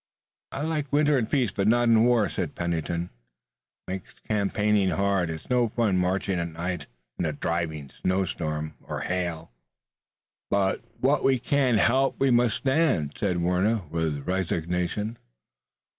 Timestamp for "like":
0.63-0.91